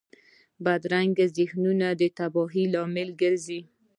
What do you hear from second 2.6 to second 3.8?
لامل ګرځي